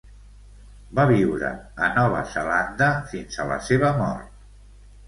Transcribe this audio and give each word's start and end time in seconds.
Va 0.99 1.05
viure 1.11 1.51
a 1.89 1.91
Nova 1.99 2.25
Zelanda 2.33 2.89
fins 3.13 3.43
a 3.47 3.51
la 3.55 3.63
seva 3.71 3.97
mort. 4.03 4.47